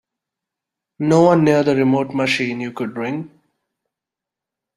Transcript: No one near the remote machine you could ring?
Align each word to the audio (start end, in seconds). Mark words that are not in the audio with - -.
No 0.97 1.21
one 1.21 1.43
near 1.43 1.61
the 1.63 1.75
remote 1.75 2.09
machine 2.15 2.59
you 2.59 2.71
could 2.71 2.97
ring? 2.97 3.39